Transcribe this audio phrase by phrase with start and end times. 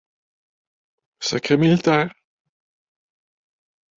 [1.19, 2.11] Secret militaire.